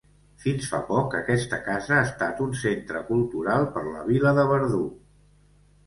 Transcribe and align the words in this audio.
Fins 0.45 0.69
fa 0.71 0.79
poc 0.87 1.17
aquesta 1.19 1.59
casa 1.67 1.95
ha 1.99 2.07
estat 2.09 2.43
un 2.47 2.57
centre 2.65 3.05
cultural 3.13 3.71
per 3.79 3.87
la 3.93 4.05
vila 4.13 4.37
de 4.41 4.51
Verdú. 4.55 4.85